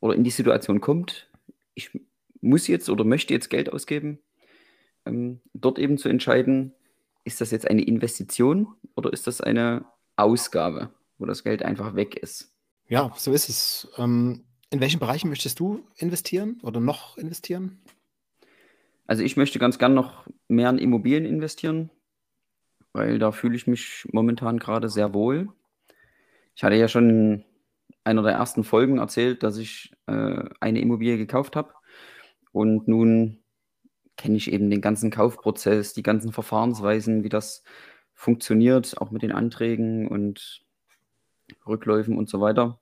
oder 0.00 0.14
in 0.14 0.22
die 0.22 0.30
Situation 0.30 0.80
kommt, 0.80 1.28
ich 1.74 1.90
muss 2.40 2.66
jetzt 2.66 2.88
oder 2.88 3.04
möchte 3.04 3.34
jetzt 3.34 3.50
Geld 3.50 3.72
ausgeben, 3.72 4.18
ähm, 5.06 5.40
dort 5.54 5.78
eben 5.78 5.98
zu 5.98 6.08
entscheiden, 6.08 6.74
ist 7.24 7.40
das 7.40 7.50
jetzt 7.50 7.68
eine 7.68 7.82
Investition 7.82 8.74
oder 8.96 9.12
ist 9.12 9.26
das 9.26 9.40
eine 9.40 9.84
Ausgabe, 10.16 10.90
wo 11.18 11.26
das 11.26 11.44
Geld 11.44 11.62
einfach 11.62 11.94
weg 11.94 12.16
ist? 12.16 12.52
Ja, 12.88 13.12
so 13.16 13.32
ist 13.32 13.48
es. 13.48 13.88
Ähm, 13.98 14.44
in 14.70 14.80
welchen 14.80 15.00
Bereichen 15.00 15.28
möchtest 15.28 15.60
du 15.60 15.86
investieren 15.96 16.60
oder 16.62 16.80
noch 16.80 17.16
investieren? 17.16 17.80
Also 19.06 19.22
ich 19.22 19.36
möchte 19.36 19.58
ganz 19.58 19.78
gern 19.78 19.94
noch 19.94 20.26
mehr 20.48 20.68
in 20.70 20.78
Immobilien 20.78 21.24
investieren, 21.24 21.90
weil 22.92 23.18
da 23.18 23.32
fühle 23.32 23.56
ich 23.56 23.66
mich 23.66 24.06
momentan 24.12 24.58
gerade 24.58 24.88
sehr 24.90 25.14
wohl. 25.14 25.48
Ich 26.54 26.62
hatte 26.62 26.76
ja 26.76 26.88
schon 26.88 27.08
in 27.08 27.44
einer 28.04 28.22
der 28.22 28.32
ersten 28.32 28.64
Folgen 28.64 28.98
erzählt, 28.98 29.42
dass 29.42 29.56
ich 29.56 29.92
äh, 30.06 30.44
eine 30.60 30.80
Immobilie 30.80 31.16
gekauft 31.16 31.56
habe. 31.56 31.72
Und 32.58 32.88
nun 32.88 33.38
kenne 34.16 34.36
ich 34.36 34.50
eben 34.50 34.68
den 34.68 34.80
ganzen 34.80 35.12
Kaufprozess, 35.12 35.92
die 35.92 36.02
ganzen 36.02 36.32
Verfahrensweisen, 36.32 37.22
wie 37.22 37.28
das 37.28 37.62
funktioniert, 38.14 39.00
auch 39.00 39.12
mit 39.12 39.22
den 39.22 39.30
Anträgen 39.30 40.08
und 40.08 40.66
Rückläufen 41.68 42.18
und 42.18 42.28
so 42.28 42.40
weiter. 42.40 42.80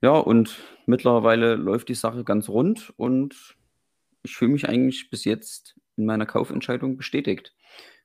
Ja, 0.00 0.12
und 0.12 0.60
mittlerweile 0.86 1.56
läuft 1.56 1.88
die 1.88 1.96
Sache 1.96 2.22
ganz 2.22 2.48
rund 2.48 2.92
und 2.96 3.56
ich 4.22 4.36
fühle 4.36 4.52
mich 4.52 4.68
eigentlich 4.68 5.10
bis 5.10 5.24
jetzt 5.24 5.74
in 5.96 6.06
meiner 6.06 6.24
Kaufentscheidung 6.24 6.96
bestätigt. 6.96 7.56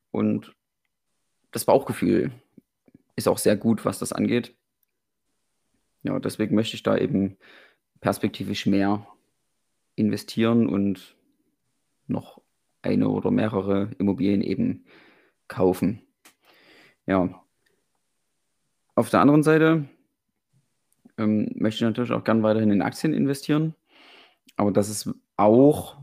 Und 0.10 0.56
das 1.52 1.66
Bauchgefühl 1.66 2.32
ist 3.16 3.28
auch 3.28 3.38
sehr 3.38 3.58
gut, 3.58 3.86
was 3.86 4.00
das 4.00 4.12
angeht. 4.12 4.56
Ja, 6.02 6.18
deswegen 6.18 6.56
möchte 6.56 6.78
ich 6.78 6.82
da 6.82 6.98
eben 6.98 7.38
perspektivisch 8.02 8.66
mehr 8.66 9.06
investieren 9.98 10.68
und 10.70 11.18
noch 12.08 12.42
eine 12.82 13.10
oder 13.10 13.32
mehrere 13.32 13.92
Immobilien 13.98 14.42
eben 14.42 14.86
kaufen. 15.48 16.02
Ja. 17.06 17.44
Auf 18.96 19.10
der 19.10 19.20
anderen 19.20 19.44
Seite 19.44 19.90
ähm, 21.18 21.50
möchte 21.56 21.78
ich 21.78 21.82
natürlich 21.82 22.12
auch 22.12 22.24
gern 22.24 22.44
weiterhin 22.44 22.72
in 22.72 22.82
Aktien 22.82 23.14
investieren, 23.14 23.76
aber 24.56 24.72
das 24.72 24.90
ist 24.90 25.10
auch 25.36 25.98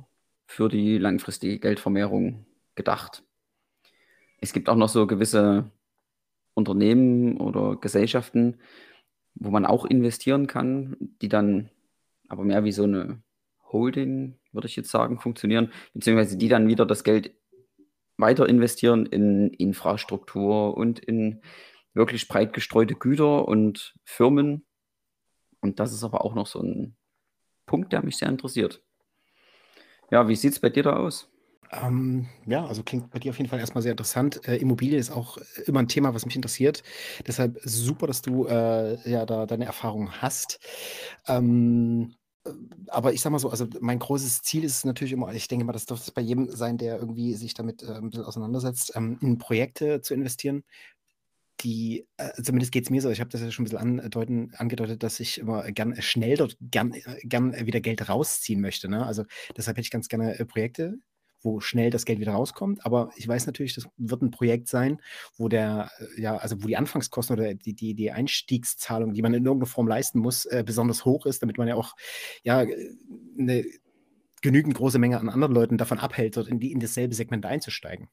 für 0.46 0.68
die 0.68 0.98
langfristige 0.98 1.58
Geldvermehrung 1.58 2.46
gedacht. 2.74 3.24
Es 4.40 4.52
gibt 4.52 4.68
auch 4.68 4.76
noch 4.76 4.88
so 4.88 5.06
gewisse 5.06 5.70
Unternehmen 6.54 7.38
oder 7.38 7.76
Gesellschaften, 7.76 8.58
wo 9.34 9.50
man 9.50 9.66
auch 9.66 9.84
investieren 9.84 10.46
kann, 10.46 10.96
die 11.20 11.28
dann 11.28 11.70
aber 12.28 12.44
mehr 12.44 12.64
wie 12.64 12.72
so 12.72 12.84
eine 12.84 13.22
Holding, 13.74 14.38
würde 14.52 14.66
ich 14.66 14.76
jetzt 14.76 14.90
sagen, 14.90 15.20
funktionieren, 15.20 15.70
beziehungsweise 15.92 16.38
die 16.38 16.48
dann 16.48 16.66
wieder 16.68 16.86
das 16.86 17.04
Geld 17.04 17.34
weiter 18.16 18.48
investieren 18.48 19.04
in 19.04 19.50
Infrastruktur 19.50 20.76
und 20.76 20.98
in 21.00 21.42
wirklich 21.92 22.26
breit 22.28 22.54
gestreute 22.54 22.94
Güter 22.94 23.46
und 23.46 23.94
Firmen. 24.04 24.64
Und 25.60 25.80
das 25.80 25.92
ist 25.92 26.04
aber 26.04 26.24
auch 26.24 26.34
noch 26.34 26.46
so 26.46 26.60
ein 26.60 26.96
Punkt, 27.66 27.92
der 27.92 28.04
mich 28.04 28.16
sehr 28.16 28.28
interessiert. 28.28 28.82
Ja, 30.10 30.28
wie 30.28 30.36
sieht 30.36 30.52
es 30.52 30.60
bei 30.60 30.70
dir 30.70 30.82
da 30.82 30.96
aus? 30.96 31.30
Ähm, 31.72 32.28
ja, 32.46 32.64
also 32.66 32.82
klingt 32.82 33.10
bei 33.10 33.18
dir 33.18 33.30
auf 33.30 33.38
jeden 33.38 33.48
Fall 33.48 33.58
erstmal 33.58 33.82
sehr 33.82 33.92
interessant. 33.92 34.46
Äh, 34.46 34.56
Immobilie 34.56 34.98
ist 34.98 35.10
auch 35.10 35.38
immer 35.66 35.80
ein 35.80 35.88
Thema, 35.88 36.14
was 36.14 36.26
mich 36.26 36.36
interessiert. 36.36 36.82
Deshalb 37.26 37.58
super, 37.64 38.06
dass 38.06 38.22
du 38.22 38.46
äh, 38.46 39.10
ja 39.10 39.26
da 39.26 39.46
deine 39.46 39.64
Erfahrungen 39.64 40.22
hast. 40.22 40.60
Ähm, 41.26 42.14
äh, 42.14 42.23
aber 42.88 43.12
ich 43.12 43.20
sag 43.20 43.30
mal 43.30 43.38
so, 43.38 43.50
also 43.50 43.66
mein 43.80 43.98
großes 43.98 44.42
Ziel 44.42 44.64
ist 44.64 44.84
natürlich 44.84 45.12
immer, 45.12 45.32
ich 45.32 45.48
denke 45.48 45.64
mal, 45.64 45.72
das 45.72 45.86
dürfte 45.86 46.12
bei 46.12 46.20
jedem 46.20 46.50
sein, 46.50 46.78
der 46.78 46.98
irgendwie 46.98 47.34
sich 47.34 47.54
damit 47.54 47.82
äh, 47.82 47.92
ein 47.92 48.10
bisschen 48.10 48.24
auseinandersetzt, 48.24 48.92
ähm, 48.94 49.18
in 49.20 49.38
Projekte 49.38 50.00
zu 50.02 50.14
investieren, 50.14 50.64
die, 51.60 52.06
äh, 52.18 52.42
zumindest 52.42 52.72
geht 52.72 52.84
es 52.84 52.90
mir 52.90 53.00
so, 53.00 53.10
ich 53.10 53.20
habe 53.20 53.30
das 53.30 53.40
ja 53.40 53.50
schon 53.50 53.62
ein 53.62 53.70
bisschen 53.70 54.00
andeuten, 54.00 54.52
angedeutet, 54.56 55.02
dass 55.02 55.20
ich 55.20 55.38
immer 55.38 55.70
gern 55.72 56.00
schnell 56.02 56.36
dort 56.36 56.56
gern, 56.60 56.92
äh, 56.92 57.20
gern 57.22 57.54
wieder 57.66 57.80
Geld 57.80 58.08
rausziehen 58.08 58.60
möchte. 58.60 58.88
Ne? 58.88 59.06
Also 59.06 59.24
deshalb 59.56 59.76
hätte 59.76 59.86
ich 59.86 59.90
ganz 59.90 60.08
gerne 60.08 60.38
äh, 60.38 60.44
Projekte, 60.44 60.98
wo 61.44 61.60
schnell 61.60 61.90
das 61.90 62.04
Geld 62.04 62.20
wieder 62.20 62.32
rauskommt. 62.32 62.84
Aber 62.84 63.10
ich 63.16 63.28
weiß 63.28 63.46
natürlich, 63.46 63.74
das 63.74 63.86
wird 63.96 64.22
ein 64.22 64.30
Projekt 64.30 64.68
sein, 64.68 65.00
wo 65.36 65.48
der, 65.48 65.90
äh, 65.98 66.20
ja, 66.20 66.36
also 66.36 66.62
wo 66.62 66.66
die 66.66 66.76
Anfangskosten 66.76 67.38
oder 67.38 67.54
die, 67.54 67.74
die, 67.74 67.94
die 67.94 68.10
Einstiegszahlung, 68.10 69.12
die 69.12 69.22
man 69.22 69.34
in 69.34 69.44
irgendeiner 69.44 69.70
Form 69.70 69.86
leisten 69.86 70.18
muss, 70.18 70.46
äh, 70.46 70.64
besonders 70.66 71.04
hoch 71.04 71.26
ist, 71.26 71.42
damit 71.42 71.58
man 71.58 71.68
ja 71.68 71.74
auch 71.74 71.94
ja, 72.42 72.64
eine 73.38 73.64
genügend 74.40 74.74
große 74.74 74.98
Menge 74.98 75.18
an 75.18 75.28
anderen 75.28 75.54
Leuten 75.54 75.78
davon 75.78 75.98
abhält, 75.98 76.36
dort 76.36 76.48
in, 76.48 76.60
die, 76.60 76.72
in 76.72 76.80
dasselbe 76.80 77.14
Segment 77.14 77.46
einzusteigen. 77.46 78.08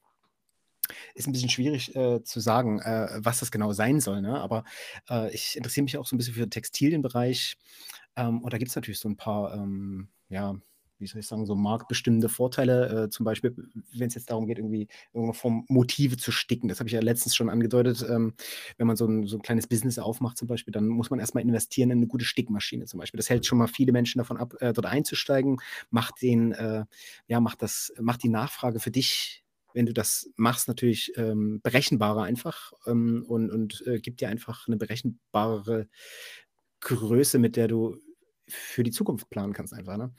Ist 1.14 1.28
ein 1.28 1.32
bisschen 1.32 1.50
schwierig 1.50 1.96
äh, 1.96 2.24
zu 2.24 2.40
sagen, 2.40 2.80
äh, 2.80 3.20
was 3.20 3.40
das 3.40 3.52
genau 3.52 3.74
sein 3.74 4.00
soll. 4.00 4.22
Ne? 4.22 4.40
Aber 4.40 4.64
äh, 5.10 5.34
ich 5.34 5.56
interessiere 5.56 5.84
mich 5.84 5.98
auch 5.98 6.06
so 6.06 6.16
ein 6.16 6.18
bisschen 6.18 6.34
für 6.34 6.42
den 6.42 6.50
Textilienbereich. 6.50 7.58
Ähm, 8.16 8.42
und 8.42 8.54
da 8.54 8.58
gibt 8.58 8.70
es 8.70 8.76
natürlich 8.76 9.00
so 9.00 9.10
ein 9.10 9.18
paar, 9.18 9.54
ähm, 9.54 10.10
ja, 10.30 10.56
wie 11.02 11.08
soll 11.08 11.20
ich 11.20 11.28
sagen, 11.28 11.46
so 11.46 11.56
marktbestimmende 11.56 12.30
Vorteile. 12.30 13.06
Äh, 13.06 13.10
zum 13.10 13.24
Beispiel, 13.26 13.56
wenn 13.94 14.08
es 14.08 14.16
jetzt 14.16 14.30
darum 14.30 14.48
geht, 14.48 14.60
irgendwie 14.60 14.88
irgendeine 15.14 15.34
Form 15.34 15.66
Motive 15.68 16.18
zu 16.18 16.32
sticken. 16.32 16.68
Das 16.70 16.80
habe 16.80 16.88
ich 16.88 16.94
ja 16.94 17.02
letztens 17.02 17.36
schon 17.36 17.50
angedeutet. 17.50 18.06
Ähm, 18.08 18.34
wenn 18.78 18.88
man 18.88 18.96
so 18.96 19.06
ein, 19.06 19.26
so 19.26 19.38
ein 19.38 19.42
kleines 19.42 19.68
Business 19.68 20.00
aufmacht, 20.00 20.38
zum 20.38 20.48
Beispiel, 20.48 20.72
dann 20.72 20.88
muss 20.88 21.10
man 21.10 21.20
erstmal 21.20 21.44
investieren 21.44 21.92
in 21.92 21.98
eine 22.00 22.08
gute 22.08 22.26
Stickmaschine 22.26 22.86
zum 22.86 23.00
Beispiel. 23.00 23.18
Das 23.18 23.30
hält 23.30 23.46
schon 23.46 23.58
mal 23.58 23.68
viele 23.68 23.92
Menschen 23.92 24.20
davon 24.20 24.38
ab, 24.38 24.54
äh, 24.60 24.74
dort 24.74 24.86
einzusteigen, 24.86 25.58
macht 25.90 26.22
den, 26.22 26.54
äh, 26.54 26.86
ja, 27.28 27.40
macht 27.40 27.62
das, 27.62 27.92
macht 28.00 28.24
die 28.24 28.30
Nachfrage 28.30 28.80
für 28.80 28.92
dich 28.92 29.44
wenn 29.74 29.86
du 29.86 29.94
das 29.94 30.30
machst, 30.36 30.68
natürlich 30.68 31.14
ähm, 31.16 31.62
berechenbarer 31.64 32.24
einfach 32.24 32.74
ähm, 32.86 33.24
und, 33.28 33.50
und 33.50 33.84
äh, 33.88 34.00
gibt 34.00 34.20
dir 34.20 34.30
einfach 34.30 34.68
eine 34.68 34.78
berechenbarere 34.78 35.88
Größe, 36.82 37.40
mit 37.40 37.56
der 37.56 37.68
du 37.68 37.98
für 38.52 38.84
die 38.84 38.92
Zukunft 38.92 39.30
planen 39.30 39.54
kannst 39.54 39.74
einfach. 39.74 39.98
Ne? 39.98 40.14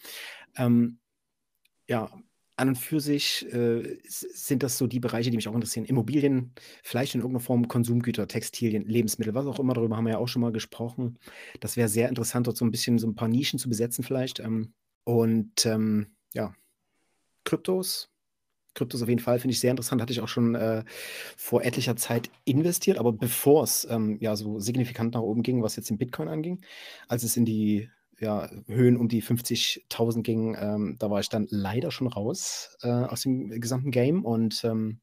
Ähm, 0.57 0.99
ja, 1.89 2.11
an 2.57 2.69
und 2.69 2.77
für 2.77 3.01
sich 3.01 3.47
äh, 3.53 3.99
sind 4.07 4.63
das 4.63 4.79
so 4.79 4.87
die 4.87 5.01
Bereiche, 5.01 5.31
die 5.31 5.37
mich 5.37 5.49
auch 5.49 5.55
interessieren. 5.55 5.87
Immobilien, 5.87 6.53
vielleicht 6.83 7.15
in 7.15 7.21
irgendeiner 7.21 7.45
Form 7.45 7.67
Konsumgüter, 7.67 8.29
Textilien, 8.29 8.85
Lebensmittel, 8.87 9.35
was 9.35 9.47
auch 9.47 9.59
immer, 9.59 9.75
darüber 9.75 9.97
haben 9.97 10.05
wir 10.05 10.13
ja 10.13 10.19
auch 10.19 10.29
schon 10.29 10.43
mal 10.43 10.53
gesprochen. 10.53 11.19
Das 11.61 11.77
wäre 11.77 11.89
sehr 11.89 12.09
interessant, 12.09 12.47
dort 12.47 12.57
so 12.57 12.65
ein 12.65 12.71
bisschen 12.71 12.99
so 12.99 13.07
ein 13.07 13.15
paar 13.15 13.29
Nischen 13.29 13.59
zu 13.59 13.69
besetzen 13.69 14.05
vielleicht. 14.05 14.41
Ähm, 14.41 14.75
und 15.05 15.67
ähm, 15.67 16.15
ja, 16.35 16.55
Kryptos, 17.45 18.11
Kryptos 18.75 19.03
auf 19.03 19.09
jeden 19.09 19.21
Fall 19.21 19.39
finde 19.39 19.53
ich 19.53 19.61
sehr 19.61 19.71
interessant. 19.71 20.01
Hatte 20.01 20.13
ich 20.13 20.21
auch 20.21 20.29
schon 20.29 20.55
äh, 20.55 20.85
vor 21.37 21.65
etlicher 21.65 21.97
Zeit 21.97 22.31
investiert, 22.45 22.99
aber 22.99 23.13
bevor 23.13 23.65
es 23.65 23.87
ähm, 23.91 24.19
ja 24.21 24.37
so 24.37 24.61
signifikant 24.61 25.15
nach 25.15 25.21
oben 25.21 25.43
ging, 25.43 25.63
was 25.63 25.77
jetzt 25.77 25.91
den 25.91 25.99
Bitcoin 25.99 26.29
anging, 26.29 26.63
als 27.09 27.23
es 27.23 27.37
in 27.37 27.45
die 27.45 27.91
ja, 28.23 28.49
Höhen 28.67 28.97
um 28.97 29.09
die 29.09 29.23
50.000 29.23 30.23
ging, 30.23 30.57
ähm, 30.59 30.97
da 30.99 31.11
war 31.11 31.21
ich 31.21 31.29
dann 31.29 31.47
leider 31.51 31.91
schon 31.91 32.07
raus 32.07 32.77
äh, 32.83 32.89
aus 32.89 33.23
dem 33.23 33.49
gesamten 33.61 33.91
Game 33.91 34.25
und 34.25 34.63
ähm, 34.65 35.01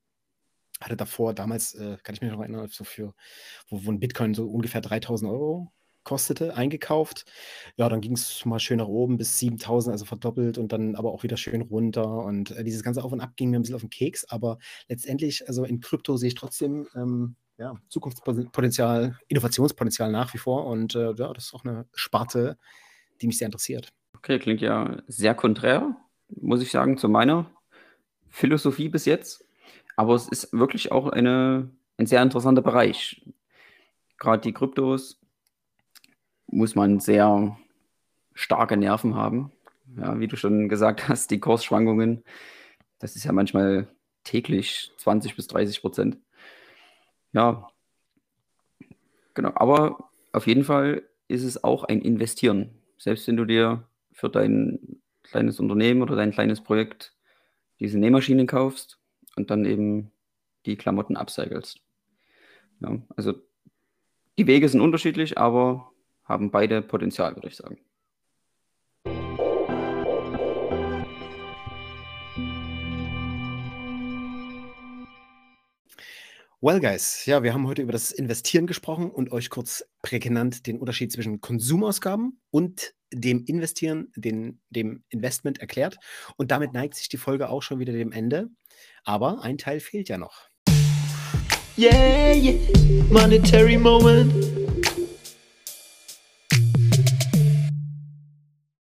hatte 0.81 0.95
davor 0.95 1.33
damals, 1.33 1.75
äh, 1.75 1.97
kann 2.03 2.15
ich 2.15 2.21
mich 2.21 2.31
noch 2.31 2.39
erinnern, 2.39 2.67
so 2.71 2.83
für, 2.85 3.13
wo, 3.67 3.85
wo 3.85 3.91
ein 3.91 3.99
Bitcoin 3.99 4.33
so 4.33 4.47
ungefähr 4.47 4.81
3000 4.81 5.29
Euro 5.29 5.71
kostete, 6.03 6.55
eingekauft. 6.55 7.25
Ja, 7.75 7.89
dann 7.89 8.01
ging 8.01 8.13
es 8.13 8.45
mal 8.45 8.59
schön 8.59 8.77
nach 8.77 8.87
oben 8.87 9.17
bis 9.17 9.37
7000, 9.37 9.91
also 9.91 10.05
verdoppelt 10.05 10.57
und 10.57 10.71
dann 10.71 10.95
aber 10.95 11.11
auch 11.11 11.23
wieder 11.23 11.37
schön 11.37 11.61
runter. 11.61 12.07
Und 12.23 12.51
äh, 12.51 12.63
dieses 12.63 12.83
ganze 12.83 13.03
Auf 13.03 13.11
und 13.11 13.19
Ab 13.19 13.33
ging 13.35 13.49
mir 13.49 13.59
ein 13.59 13.61
bisschen 13.61 13.75
auf 13.75 13.81
den 13.81 13.89
Keks, 13.89 14.25
aber 14.25 14.57
letztendlich, 14.87 15.47
also 15.47 15.65
in 15.65 15.81
Krypto 15.81 16.17
sehe 16.17 16.29
ich 16.29 16.35
trotzdem 16.35 16.87
ähm, 16.95 17.35
ja, 17.57 17.75
Zukunftspotenzial, 17.89 19.19
Innovationspotenzial 19.27 20.11
nach 20.11 20.33
wie 20.33 20.37
vor. 20.37 20.65
Und 20.65 20.95
äh, 20.95 21.13
ja, 21.13 21.33
das 21.33 21.45
ist 21.45 21.53
auch 21.53 21.65
eine 21.65 21.85
Sparte, 21.93 22.57
die 23.21 23.27
mich 23.27 23.37
sehr 23.37 23.47
interessiert. 23.47 23.89
Okay, 24.17 24.39
klingt 24.39 24.61
ja 24.61 25.01
sehr 25.07 25.35
konträr, 25.35 25.95
muss 26.29 26.61
ich 26.61 26.71
sagen, 26.71 26.97
zu 26.97 27.09
meiner 27.09 27.49
Philosophie 28.29 28.89
bis 28.89 29.05
jetzt. 29.05 29.45
Aber 29.95 30.15
es 30.15 30.27
ist 30.27 30.53
wirklich 30.53 30.91
auch 30.91 31.07
eine, 31.07 31.69
ein 31.97 32.05
sehr 32.05 32.21
interessanter 32.21 32.61
Bereich. 32.61 33.21
Gerade 34.17 34.41
die 34.41 34.53
Kryptos 34.53 35.19
muss 36.47 36.75
man 36.75 36.99
sehr 36.99 37.57
starke 38.33 38.77
Nerven 38.77 39.15
haben. 39.15 39.51
Ja, 39.97 40.19
wie 40.19 40.27
du 40.27 40.35
schon 40.35 40.69
gesagt 40.69 41.09
hast, 41.09 41.31
die 41.31 41.39
Kursschwankungen, 41.39 42.23
das 42.99 43.15
ist 43.15 43.23
ja 43.23 43.31
manchmal 43.31 43.87
täglich 44.23 44.91
20 44.97 45.35
bis 45.35 45.47
30 45.47 45.81
Prozent. 45.81 46.17
Ja, 47.33 47.69
genau. 49.33 49.51
Aber 49.55 50.09
auf 50.31 50.47
jeden 50.47 50.63
Fall 50.63 51.03
ist 51.27 51.43
es 51.43 51.63
auch 51.63 51.83
ein 51.83 52.01
Investieren. 52.01 52.78
Selbst 52.99 53.27
wenn 53.27 53.37
du 53.37 53.45
dir 53.45 53.87
für 54.11 54.29
dein 54.29 55.01
kleines 55.23 55.59
Unternehmen 55.61 56.01
oder 56.01 56.17
dein 56.17 56.31
kleines 56.31 56.61
Projekt 56.61 57.15
diese 57.79 57.97
Nähmaschinen 57.97 58.45
kaufst 58.45 58.99
und 59.37 59.49
dann 59.49 59.63
eben 59.63 60.11
die 60.65 60.75
Klamotten 60.75 61.15
upcyclest. 61.15 61.79
Ja, 62.81 63.01
also 63.15 63.35
die 64.37 64.47
Wege 64.47 64.67
sind 64.67 64.81
unterschiedlich, 64.81 65.37
aber 65.37 65.93
haben 66.25 66.51
beide 66.51 66.81
Potenzial, 66.81 67.35
würde 67.35 67.47
ich 67.47 67.55
sagen. 67.55 67.79
Well, 76.61 76.81
guys, 76.81 77.25
ja, 77.25 77.41
wir 77.43 77.53
haben 77.53 77.65
heute 77.65 77.81
über 77.81 77.93
das 77.93 78.11
Investieren 78.11 78.67
gesprochen 78.67 79.09
und 79.09 79.31
euch 79.31 79.49
kurz 79.49 79.88
prägnant 80.01 80.67
den 80.67 80.79
Unterschied 80.79 81.11
zwischen 81.11 81.41
Konsumausgaben 81.41 82.39
und 82.51 82.93
dem 83.11 83.43
Investieren, 83.45 84.11
den, 84.15 84.61
dem 84.69 85.03
Investment 85.09 85.59
erklärt. 85.59 85.97
Und 86.37 86.51
damit 86.51 86.73
neigt 86.73 86.95
sich 86.95 87.09
die 87.09 87.17
Folge 87.17 87.49
auch 87.49 87.61
schon 87.61 87.79
wieder 87.79 87.93
dem 87.93 88.11
Ende. 88.11 88.49
Aber 89.03 89.43
ein 89.43 89.57
Teil 89.57 89.79
fehlt 89.79 90.09
ja 90.09 90.17
noch. 90.17 90.47
Yeah, 91.77 92.33
yeah. 92.33 92.55
monetary 93.09 93.77
moment. 93.77 94.33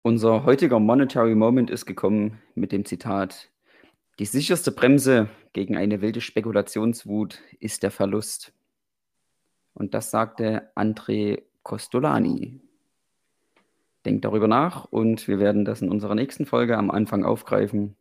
Unser 0.02 0.44
heutiger 0.44 0.80
Monetary 0.80 1.34
Moment 1.34 1.70
ist 1.70 1.84
gekommen 1.84 2.40
mit 2.54 2.72
dem 2.72 2.84
Zitat 2.84 3.50
die 4.18 4.24
sicherste 4.24 4.72
Bremse 4.72 5.28
gegen 5.52 5.76
eine 5.76 6.00
wilde 6.00 6.20
Spekulationswut 6.20 7.40
ist 7.60 7.84
der 7.84 7.92
Verlust. 7.92 8.52
Und 9.78 9.94
das 9.94 10.10
sagte 10.10 10.70
André 10.74 11.42
Costolani. 11.62 12.60
Denkt 14.04 14.24
darüber 14.24 14.48
nach 14.48 14.86
und 14.86 15.28
wir 15.28 15.38
werden 15.38 15.64
das 15.64 15.82
in 15.82 15.88
unserer 15.88 16.16
nächsten 16.16 16.46
Folge 16.46 16.76
am 16.76 16.90
Anfang 16.90 17.24
aufgreifen. 17.24 17.94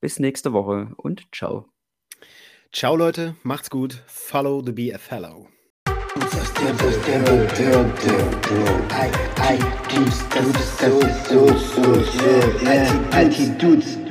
Bis 0.00 0.18
nächste 0.18 0.52
Woche 0.52 0.88
und 0.96 1.28
ciao. 1.32 1.68
Ciao 2.72 2.96
Leute, 2.96 3.36
macht's 3.44 3.70
gut. 3.70 4.02
Follow 4.06 4.60
the 4.64 4.72
Be 4.72 4.92
a 4.92 4.98
Fellow. 4.98 5.46
Altitudes 13.12 14.09